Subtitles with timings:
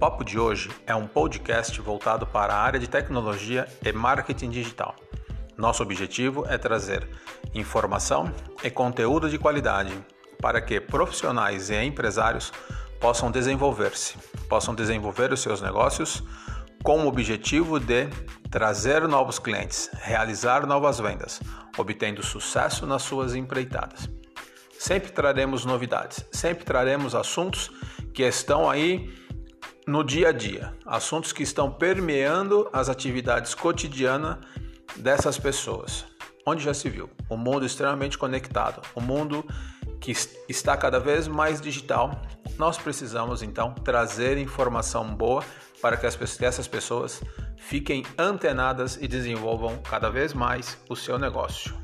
[0.00, 4.96] Papo de hoje é um podcast voltado para a área de tecnologia e marketing digital.
[5.58, 7.06] Nosso objetivo é trazer
[7.54, 8.32] informação
[8.64, 9.92] e conteúdo de qualidade
[10.40, 12.50] para que profissionais e empresários
[12.98, 14.16] possam desenvolver-se,
[14.48, 16.22] possam desenvolver os seus negócios
[16.82, 18.08] com o objetivo de
[18.50, 21.42] trazer novos clientes, realizar novas vendas,
[21.76, 24.08] obtendo sucesso nas suas empreitadas.
[24.78, 27.70] Sempre traremos novidades, sempre traremos assuntos
[28.14, 29.14] que estão aí
[29.90, 34.36] no dia a dia, assuntos que estão permeando as atividades cotidianas
[34.94, 36.04] dessas pessoas.
[36.46, 37.10] Onde já se viu?
[37.28, 39.44] O um mundo extremamente conectado, o um mundo
[40.00, 40.12] que
[40.48, 42.22] está cada vez mais digital.
[42.56, 45.42] Nós precisamos então trazer informação boa
[45.82, 47.20] para que, as, que essas pessoas
[47.56, 51.74] fiquem antenadas e desenvolvam cada vez mais o seu negócio.